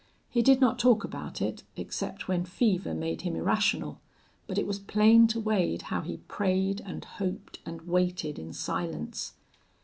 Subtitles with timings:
[0.31, 4.01] He did not talk about it, except when fever made him irrational,
[4.47, 9.33] but it was plain to Wade how he prayed and hoped and waited in silence.